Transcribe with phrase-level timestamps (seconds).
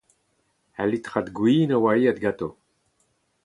[0.81, 2.49] Ul litrad gwin 'oa aet ganto.